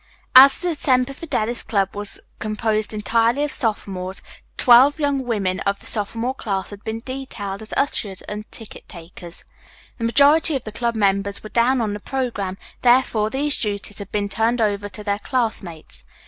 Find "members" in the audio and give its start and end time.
10.95-11.43